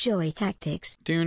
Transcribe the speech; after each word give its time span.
Joy 0.00 0.30
Tactics. 0.30 0.96
You 1.04 1.20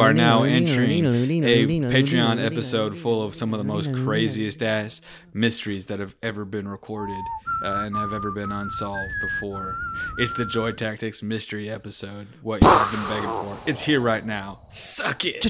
are 0.00 0.12
now 0.12 0.42
entering 0.42 1.06
a 1.06 1.66
Patreon 1.66 2.44
episode 2.44 2.98
full 2.98 3.22
of 3.22 3.34
some 3.34 3.54
of 3.54 3.62
the 3.62 3.66
most 3.66 3.94
craziest 3.94 4.62
ass 4.62 5.00
mysteries 5.32 5.86
that 5.86 6.00
have 6.00 6.14
ever 6.22 6.44
been 6.44 6.68
recorded 6.68 7.24
uh, 7.64 7.84
and 7.84 7.96
have 7.96 8.12
ever 8.12 8.30
been 8.30 8.52
unsolved 8.52 9.14
before. 9.22 9.78
It's 10.18 10.34
the 10.34 10.44
Joy 10.44 10.72
Tactics 10.72 11.22
mystery 11.22 11.70
episode. 11.70 12.26
What 12.42 12.62
you 12.62 12.68
have 12.68 12.90
been 12.90 13.08
begging 13.08 13.30
for. 13.30 13.56
It's 13.66 13.80
here 13.80 14.00
right 14.00 14.26
now. 14.26 14.58
Suck 14.70 15.24
it. 15.24 15.40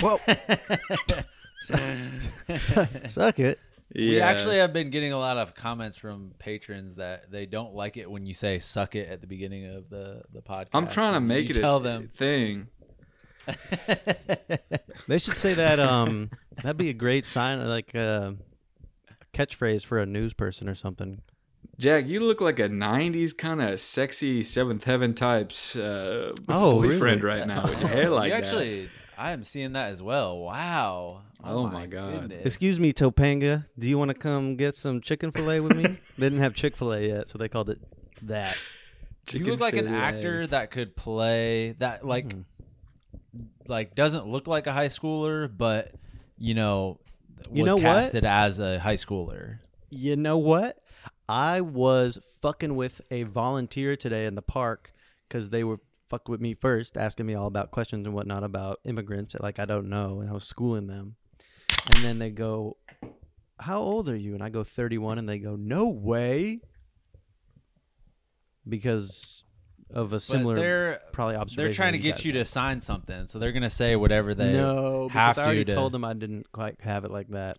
Whoa. 0.00 0.18
Suck 3.06 3.38
it. 3.38 3.58
We 3.94 4.20
actually 4.20 4.56
have 4.58 4.72
been 4.72 4.90
getting 4.90 5.12
a 5.12 5.18
lot 5.18 5.36
of 5.36 5.54
comments 5.54 5.96
from 5.96 6.32
patrons 6.38 6.94
that 6.96 7.30
they 7.30 7.46
don't 7.46 7.74
like 7.74 7.96
it 7.96 8.10
when 8.10 8.26
you 8.26 8.34
say 8.34 8.58
"suck 8.58 8.94
it" 8.94 9.08
at 9.08 9.20
the 9.20 9.26
beginning 9.26 9.66
of 9.66 9.88
the 9.90 10.22
the 10.32 10.40
podcast. 10.42 10.68
I'm 10.74 10.88
trying 10.88 11.14
to 11.14 11.20
make 11.20 11.50
it 11.50 11.54
tell 11.54 11.76
a 11.78 11.82
them. 11.82 12.08
thing. 12.08 12.68
They 15.06 15.18
should 15.18 15.36
say 15.36 15.54
that. 15.54 15.78
Um, 15.80 16.30
that'd 16.62 16.76
be 16.76 16.88
a 16.88 16.94
great 16.94 17.26
sign, 17.26 17.64
like 17.66 17.94
uh, 17.94 18.32
a 19.10 19.36
catchphrase 19.36 19.84
for 19.84 19.98
a 19.98 20.06
news 20.06 20.32
person 20.34 20.68
or 20.68 20.74
something. 20.74 21.20
Jack, 21.78 22.06
you 22.06 22.20
look 22.20 22.40
like 22.40 22.58
a 22.58 22.68
'90s 22.68 23.36
kind 23.36 23.60
of 23.60 23.80
sexy 23.80 24.42
Seventh 24.44 24.84
Heaven 24.84 25.12
types 25.14 25.76
uh, 25.76 26.32
Oh, 26.48 26.80
boyfriend 26.80 27.22
really? 27.22 27.38
right 27.40 27.46
now 27.46 27.64
with 27.68 27.80
your 27.80 27.88
hair 27.88 28.10
like 28.10 28.28
you 28.28 28.30
that. 28.34 28.44
actually, 28.44 28.88
I 29.18 29.32
am 29.32 29.44
seeing 29.44 29.72
that 29.72 29.92
as 29.92 30.02
well. 30.02 30.38
Wow. 30.38 31.22
Oh 31.46 31.66
my 31.68 31.86
God. 31.86 32.12
goodness. 32.22 32.46
Excuse 32.46 32.80
me, 32.80 32.92
Topanga. 32.92 33.66
Do 33.78 33.88
you 33.88 33.98
want 33.98 34.10
to 34.10 34.14
come 34.14 34.56
get 34.56 34.76
some 34.76 35.00
chicken 35.00 35.30
fillet 35.30 35.60
with 35.60 35.76
me? 35.76 35.82
they 36.18 36.26
didn't 36.26 36.40
have 36.40 36.54
Chick 36.54 36.76
Fil 36.76 36.92
A 36.92 37.00
yet, 37.00 37.28
so 37.28 37.38
they 37.38 37.48
called 37.48 37.70
it 37.70 37.80
that. 38.22 38.56
You 39.30 39.44
look 39.44 39.60
like 39.60 39.76
an 39.76 39.88
actor 39.88 40.46
that 40.48 40.70
could 40.70 40.96
play 40.96 41.72
that 41.78 42.06
like 42.06 42.28
Mm. 42.28 42.44
like 43.66 43.94
doesn't 43.94 44.26
look 44.28 44.46
like 44.46 44.66
a 44.66 44.72
high 44.72 44.88
schooler, 44.88 45.50
but 45.54 45.92
you 46.38 46.54
know 46.54 47.00
was 47.48 47.58
You 47.58 47.64
know 47.64 47.76
what? 47.76 47.82
casted 47.82 48.24
as 48.24 48.58
a 48.60 48.78
high 48.78 48.96
schooler. 48.96 49.58
You 49.90 50.16
know 50.16 50.38
what? 50.38 50.78
I 51.28 51.60
was 51.62 52.18
fucking 52.42 52.76
with 52.76 53.00
a 53.10 53.22
volunteer 53.24 53.96
today 53.96 54.26
in 54.26 54.34
the 54.34 54.42
park 54.42 54.92
because 55.28 55.48
they 55.50 55.64
were 55.64 55.80
fucking 56.08 56.30
with 56.30 56.40
me 56.40 56.54
first, 56.54 56.96
asking 56.96 57.26
me 57.26 57.34
all 57.34 57.46
about 57.46 57.70
questions 57.70 58.06
and 58.06 58.14
whatnot 58.14 58.44
about 58.44 58.78
immigrants. 58.84 59.34
Like 59.40 59.58
I 59.58 59.64
don't 59.64 59.88
know, 59.88 60.20
and 60.20 60.28
I 60.30 60.32
was 60.32 60.44
schooling 60.44 60.86
them. 60.86 61.16
And 61.86 62.04
then 62.04 62.18
they 62.18 62.30
go, 62.30 62.76
"How 63.58 63.78
old 63.78 64.08
are 64.08 64.16
you?" 64.16 64.34
And 64.34 64.42
I 64.42 64.48
go, 64.48 64.64
"31." 64.64 65.18
And 65.18 65.28
they 65.28 65.38
go, 65.38 65.56
"No 65.56 65.88
way," 65.88 66.60
because 68.68 69.42
of 69.90 70.12
a 70.12 70.20
similar 70.20 70.54
they're 70.56 71.00
probably 71.12 71.36
observation. 71.36 71.64
they're 71.64 71.74
trying 71.74 71.92
to 71.92 71.98
get 71.98 72.24
you 72.24 72.32
to 72.32 72.44
sign 72.44 72.80
something, 72.80 73.26
so 73.26 73.38
they're 73.38 73.52
gonna 73.52 73.70
say 73.70 73.96
whatever 73.96 74.34
they 74.34 74.52
no, 74.52 75.08
have 75.10 75.34
because 75.34 75.38
I 75.38 75.44
already 75.44 75.64
to 75.66 75.70
to- 75.70 75.76
told 75.76 75.92
them 75.92 76.04
I 76.04 76.14
didn't 76.14 76.50
quite 76.52 76.80
have 76.80 77.04
it 77.04 77.10
like 77.10 77.28
that. 77.28 77.58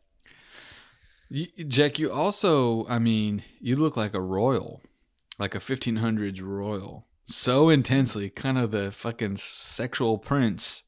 You, 1.29 1.47
Jack, 1.67 1.97
you 1.97 2.11
also, 2.11 2.85
I 2.87 2.99
mean, 2.99 3.43
you 3.59 3.75
look 3.75 3.97
like 3.97 4.13
a 4.13 4.21
royal, 4.21 4.81
like 5.39 5.55
a 5.55 5.59
1500s 5.59 6.41
royal. 6.41 7.03
So 7.25 7.69
intensely, 7.69 8.29
kind 8.29 8.57
of 8.59 8.69
the 8.71 8.91
fucking 8.91 9.37
sexual 9.37 10.19
prince. 10.19 10.83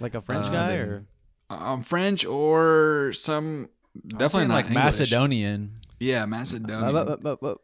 Like 0.00 0.14
a 0.14 0.20
French 0.20 0.46
Uh, 0.48 0.52
guy, 0.52 0.68
they- 0.76 0.78
or 0.82 1.06
Um, 1.50 1.82
French 1.82 2.24
or 2.26 3.12
some, 3.14 3.68
definitely 4.06 4.48
not 4.48 4.54
like 4.54 4.66
English. 4.66 4.84
Macedonian. 4.84 5.72
Yeah, 5.98 6.24
Uh, 6.24 6.26
Macedonian. 6.26 6.92
but, 6.92 7.22
but, 7.22 7.40
but, 7.40 7.58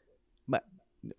but, 0.48 0.64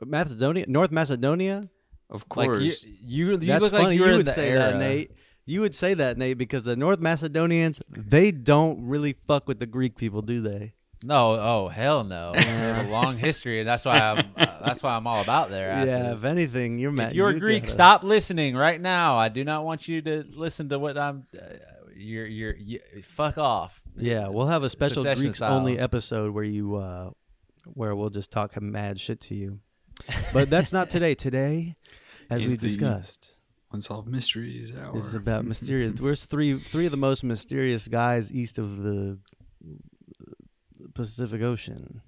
Macedonia, 0.04 0.66
North 0.68 0.92
Macedonia. 0.92 1.70
of 2.10 2.26
Like 2.36 2.46
you, 2.48 2.52
course. 2.54 2.84
you, 2.86 3.32
you 3.32 3.38
That's 3.38 3.62
look 3.62 3.72
funny. 3.72 3.86
like 3.86 3.98
you, 3.98 4.06
you 4.06 4.14
would 4.18 4.28
say 4.28 4.50
era. 4.50 4.60
that, 4.60 4.78
Nate. 4.78 5.12
You 5.46 5.62
would 5.62 5.76
say 5.76 5.94
that, 5.94 6.18
Nate, 6.18 6.38
because 6.40 6.64
the 6.64 6.76
North 6.76 7.00
Macedonians 7.00 7.80
they 7.90 8.31
don't 8.31 8.88
really 8.88 9.16
fuck 9.28 9.48
with 9.48 9.59
the 9.59 9.68
Greek 9.68 9.96
people, 9.96 10.24
do 10.24 10.42
they? 10.42 10.74
No, 11.04 11.34
oh 11.40 11.68
hell 11.68 12.04
no. 12.04 12.31
they 12.36 12.42
have 12.42 12.88
a 12.88 12.90
long 12.90 13.16
history, 13.20 13.59
and 13.59 13.70
that's 13.70 13.86
why 13.86 14.00
I'm 14.00 14.25
uh, 14.36 14.46
that's 14.66 14.81
why 14.81 14.96
I'm 14.96 15.06
all 15.06 15.22
about 15.22 15.52
their 15.52 15.70
asses. 15.70 15.94
Yeah. 15.94 16.14
If 16.14 16.24
anything, 16.24 16.80
you're 16.80 16.92
mad. 16.92 17.09
if 17.12 17.14
you're 17.16 17.31
you 17.31 17.40
Greek, 17.40 17.64
gotta- 17.64 17.74
stop 17.74 18.04
listening 18.04 18.56
right 18.56 18.81
now. 18.81 19.18
I 19.18 19.30
do 19.30 19.44
not 19.44 19.64
want 19.64 19.88
you 19.88 20.02
to 20.02 20.24
listen 20.34 20.70
to 20.70 20.80
what 20.80 20.98
I'm. 20.98 21.28
Uh, 21.38 21.44
you're 21.95 22.25
you're 22.25 22.56
you, 22.57 22.79
fuck 23.03 23.38
off. 23.38 23.81
Yeah, 23.97 24.28
we'll 24.28 24.47
have 24.47 24.63
a 24.63 24.69
special 24.69 25.03
Succession 25.03 25.23
Greeks 25.23 25.41
only 25.41 25.79
episode 25.79 26.31
where 26.33 26.44
you, 26.44 26.75
uh 26.75 27.11
where 27.73 27.95
we'll 27.95 28.09
just 28.09 28.29
talk 28.31 28.59
mad 28.61 29.00
shit 29.00 29.19
to 29.22 29.35
you. 29.35 29.59
But 30.33 30.50
that's 30.50 30.73
not 30.73 30.89
today. 30.89 31.16
Today, 31.25 31.75
as 32.29 32.44
Is 32.44 32.51
we 32.51 32.57
the- 32.57 32.67
discussed, 32.67 33.31
Unsolved 33.72 34.07
Mysteries 34.09 34.73
Hour. 34.75 34.94
this 34.94 35.06
is 35.06 35.16
about 35.16 35.45
mysterious. 35.53 36.00
We're 36.00 36.16
three 36.16 36.59
three 36.59 36.85
of 36.85 36.91
the 36.91 36.97
most 36.97 37.23
mysterious 37.23 37.88
guys 37.88 38.31
east 38.31 38.57
of 38.57 38.83
the 38.83 39.17
Pacific 40.94 41.41
Ocean. 41.41 42.01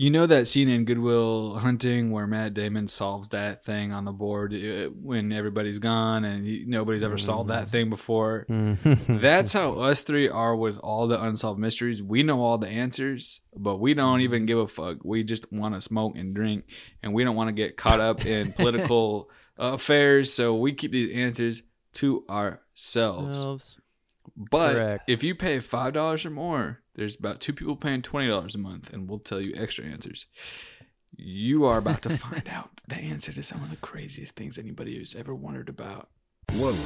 You 0.00 0.10
know 0.10 0.26
that 0.26 0.46
scene 0.46 0.68
in 0.68 0.84
Good 0.84 1.00
Will 1.00 1.58
Hunting 1.58 2.12
where 2.12 2.28
Matt 2.28 2.54
Damon 2.54 2.86
solves 2.86 3.30
that 3.30 3.64
thing 3.64 3.90
on 3.92 4.04
the 4.04 4.12
board 4.12 4.54
uh, 4.54 4.90
when 4.94 5.32
everybody's 5.32 5.80
gone 5.80 6.24
and 6.24 6.46
he, 6.46 6.62
nobody's 6.68 7.02
ever 7.02 7.18
solved 7.18 7.50
Mm-hmm. 7.50 7.60
that 7.60 7.68
thing 7.68 7.90
before? 7.90 8.46
That's 9.08 9.52
how 9.52 9.72
us 9.80 10.00
three 10.02 10.28
are 10.28 10.54
with 10.54 10.78
all 10.78 11.08
the 11.08 11.20
unsolved 11.20 11.58
mysteries. 11.58 12.00
We 12.00 12.22
know 12.22 12.40
all 12.42 12.58
the 12.58 12.68
answers, 12.68 13.40
but 13.56 13.78
we 13.78 13.92
don't 13.94 14.20
even 14.20 14.44
give 14.44 14.58
a 14.58 14.68
fuck. 14.68 14.98
We 15.02 15.24
just 15.24 15.50
want 15.52 15.74
to 15.74 15.80
smoke 15.80 16.14
and 16.16 16.32
drink, 16.32 16.66
and 17.02 17.12
we 17.12 17.24
don't 17.24 17.34
want 17.34 17.48
to 17.48 17.52
get 17.52 17.76
caught 17.76 17.98
up 17.98 18.24
in 18.24 18.52
political 18.56 19.30
affairs. 19.56 20.32
So 20.32 20.54
we 20.54 20.74
keep 20.74 20.92
these 20.92 21.12
answers 21.12 21.64
to 21.94 22.24
ourselves. 22.30 23.36
Elves. 23.44 23.78
But 24.36 24.74
Correct. 24.74 25.04
if 25.10 25.24
you 25.24 25.34
pay 25.34 25.58
five 25.58 25.94
dollars 25.94 26.24
or 26.24 26.30
more, 26.30 26.82
there's 26.98 27.16
about 27.16 27.38
two 27.38 27.52
people 27.52 27.76
paying 27.76 28.02
twenty 28.02 28.28
dollars 28.28 28.56
a 28.56 28.58
month, 28.58 28.92
and 28.92 29.08
we'll 29.08 29.20
tell 29.20 29.40
you 29.40 29.54
extra 29.56 29.84
answers. 29.84 30.26
You 31.16 31.64
are 31.64 31.78
about 31.78 32.02
to 32.02 32.10
find 32.10 32.48
out 32.50 32.82
the 32.88 32.96
answer 32.96 33.32
to 33.32 33.42
some 33.42 33.62
of 33.62 33.70
the 33.70 33.76
craziest 33.76 34.34
things 34.34 34.58
anybody 34.58 34.98
has 34.98 35.14
ever 35.14 35.34
wondered 35.34 35.68
about. 35.68 36.08
Whoa. 36.54 36.76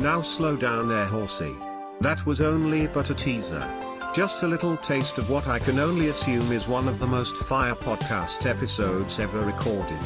Now 0.00 0.22
slow 0.22 0.56
down 0.56 0.88
there, 0.88 1.06
horsey. 1.06 1.54
That 2.00 2.26
was 2.26 2.40
only 2.40 2.88
but 2.88 3.10
a 3.10 3.14
teaser. 3.14 3.64
Just 4.12 4.42
a 4.42 4.48
little 4.48 4.76
taste 4.78 5.18
of 5.18 5.30
what 5.30 5.46
I 5.46 5.60
can 5.60 5.78
only 5.78 6.08
assume 6.08 6.50
is 6.50 6.66
one 6.66 6.88
of 6.88 6.98
the 6.98 7.06
most 7.06 7.36
fire 7.36 7.76
podcast 7.76 8.46
episodes 8.46 9.20
ever 9.20 9.40
recorded. 9.40 9.98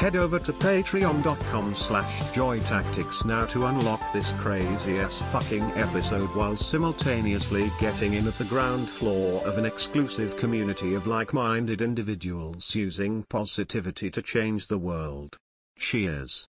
Head 0.00 0.16
over 0.16 0.38
to 0.38 0.54
patreon.com 0.54 1.74
slash 1.74 2.20
joytactics 2.32 3.26
now 3.26 3.44
to 3.44 3.66
unlock 3.66 4.00
this 4.14 4.32
crazy 4.32 4.98
ass 4.98 5.20
fucking 5.30 5.62
episode 5.72 6.34
while 6.34 6.56
simultaneously 6.56 7.70
getting 7.78 8.14
in 8.14 8.26
at 8.26 8.38
the 8.38 8.46
ground 8.46 8.88
floor 8.88 9.46
of 9.46 9.58
an 9.58 9.66
exclusive 9.66 10.38
community 10.38 10.94
of 10.94 11.06
like-minded 11.06 11.82
individuals 11.82 12.74
using 12.74 13.24
positivity 13.28 14.10
to 14.10 14.22
change 14.22 14.68
the 14.68 14.78
world. 14.78 15.36
Cheers. 15.78 16.48